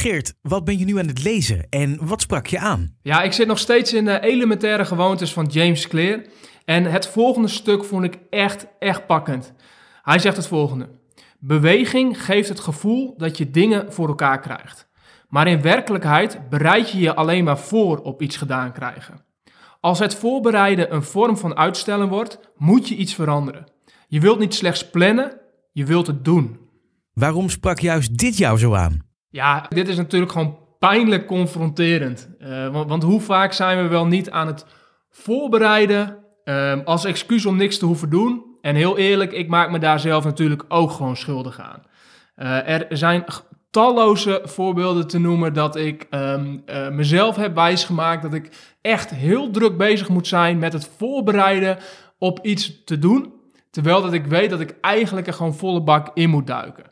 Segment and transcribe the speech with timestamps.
[0.00, 2.96] Geert, wat ben je nu aan het lezen en wat sprak je aan?
[3.02, 6.22] Ja, ik zit nog steeds in de elementaire gewoontes van James Clear.
[6.64, 9.52] En het volgende stuk vond ik echt, echt pakkend.
[10.02, 10.88] Hij zegt het volgende.
[11.38, 14.88] Beweging geeft het gevoel dat je dingen voor elkaar krijgt.
[15.28, 19.24] Maar in werkelijkheid bereid je je alleen maar voor op iets gedaan krijgen.
[19.80, 23.66] Als het voorbereiden een vorm van uitstellen wordt, moet je iets veranderen.
[24.08, 25.40] Je wilt niet slechts plannen,
[25.72, 26.58] je wilt het doen.
[27.12, 29.08] Waarom sprak juist dit jou zo aan?
[29.30, 32.28] Ja, dit is natuurlijk gewoon pijnlijk confronterend.
[32.40, 34.66] Uh, want, want, hoe vaak zijn we wel niet aan het
[35.10, 38.44] voorbereiden uh, als excuus om niks te hoeven doen?
[38.60, 41.82] En heel eerlijk, ik maak me daar zelf natuurlijk ook gewoon schuldig aan.
[42.36, 43.24] Uh, er zijn
[43.70, 49.76] talloze voorbeelden te noemen dat ik um, mezelf heb wijsgemaakt dat ik echt heel druk
[49.76, 51.78] bezig moet zijn met het voorbereiden
[52.18, 53.32] op iets te doen.
[53.70, 56.84] Terwijl dat ik weet dat ik eigenlijk er gewoon volle bak in moet duiken.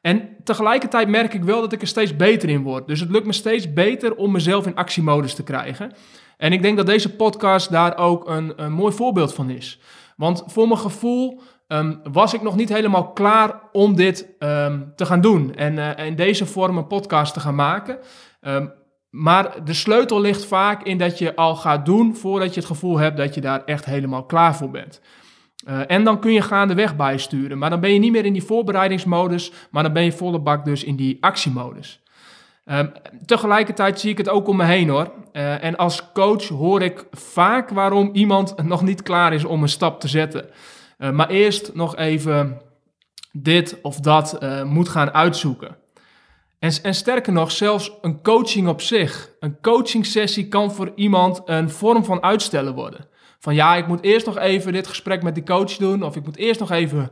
[0.00, 2.86] En tegelijkertijd merk ik wel dat ik er steeds beter in word.
[2.86, 5.92] Dus het lukt me steeds beter om mezelf in actiemodus te krijgen.
[6.36, 9.80] En ik denk dat deze podcast daar ook een, een mooi voorbeeld van is.
[10.16, 15.06] Want voor mijn gevoel um, was ik nog niet helemaal klaar om dit um, te
[15.06, 15.54] gaan doen.
[15.54, 17.98] En uh, in deze vorm een podcast te gaan maken.
[18.40, 18.72] Um,
[19.10, 22.98] maar de sleutel ligt vaak in dat je al gaat doen voordat je het gevoel
[22.98, 25.00] hebt dat je daar echt helemaal klaar voor bent.
[25.68, 27.58] Uh, en dan kun je gaandeweg bijsturen.
[27.58, 30.64] Maar dan ben je niet meer in die voorbereidingsmodus, maar dan ben je volle bak
[30.64, 32.02] dus in die actiemodus.
[32.64, 32.92] Um,
[33.26, 35.12] tegelijkertijd zie ik het ook om me heen hoor.
[35.32, 39.68] Uh, en als coach hoor ik vaak waarom iemand nog niet klaar is om een
[39.68, 40.48] stap te zetten.
[40.98, 42.60] Uh, maar eerst nog even
[43.32, 45.76] dit of dat moet gaan uitzoeken.
[46.58, 49.30] En, en, sterker nog, zelfs een coaching op zich.
[49.40, 53.08] Een coaching sessie kan voor iemand een vorm van uitstellen worden.
[53.44, 56.02] Van ja, ik moet eerst nog even dit gesprek met die coach doen.
[56.02, 57.10] Of ik moet eerst nog even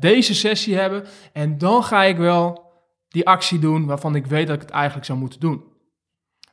[0.00, 1.04] deze sessie hebben.
[1.32, 2.72] En dan ga ik wel
[3.08, 5.64] die actie doen waarvan ik weet dat ik het eigenlijk zou moeten doen.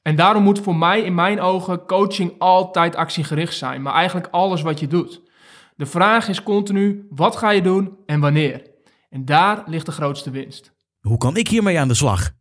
[0.02, 4.62] En daarom moet voor mij in mijn ogen coaching altijd actiegericht zijn, maar eigenlijk alles
[4.62, 5.22] wat je doet.
[5.76, 8.72] De vraag is continu, wat ga je doen en wanneer?
[9.10, 10.72] En daar ligt de grootste winst.
[11.00, 12.32] Hoe kan ik hiermee aan de slag?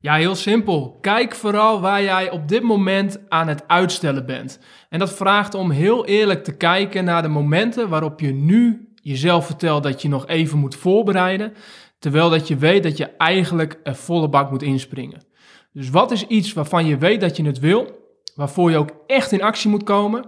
[0.00, 0.98] Ja, heel simpel.
[1.00, 4.60] Kijk vooral waar jij op dit moment aan het uitstellen bent.
[4.88, 9.46] En dat vraagt om heel eerlijk te kijken naar de momenten waarop je nu jezelf
[9.46, 11.52] vertelt dat je nog even moet voorbereiden,
[11.98, 15.24] terwijl dat je weet dat je eigenlijk een volle bak moet inspringen.
[15.72, 17.98] Dus wat is iets waarvan je weet dat je het wil,
[18.34, 20.24] waarvoor je ook echt in actie moet komen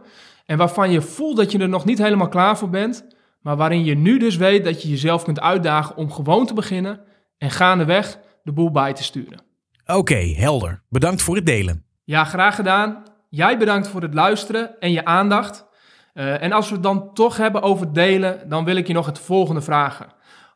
[0.47, 3.07] en waarvan je voelt dat je er nog niet helemaal klaar voor bent,
[3.41, 7.01] maar waarin je nu dus weet dat je jezelf kunt uitdagen om gewoon te beginnen
[7.39, 9.49] en gaandeweg de boel bij te sturen.
[9.95, 10.83] Oké, helder.
[10.89, 11.85] Bedankt voor het delen.
[12.05, 13.03] Ja, graag gedaan.
[13.29, 15.67] Jij bedankt voor het luisteren en je aandacht.
[16.15, 19.07] Uh, en als we het dan toch hebben over delen, dan wil ik je nog
[19.07, 20.07] het volgende vragen.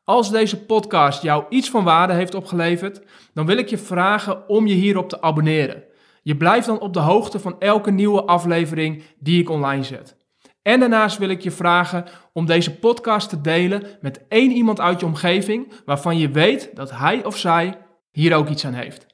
[0.05, 3.03] Als deze podcast jou iets van waarde heeft opgeleverd,
[3.33, 5.85] dan wil ik je vragen om je hierop te abonneren.
[6.23, 10.17] Je blijft dan op de hoogte van elke nieuwe aflevering die ik online zet.
[10.63, 15.01] En daarnaast wil ik je vragen om deze podcast te delen met één iemand uit
[15.01, 17.79] je omgeving waarvan je weet dat hij of zij
[18.11, 19.14] hier ook iets aan heeft.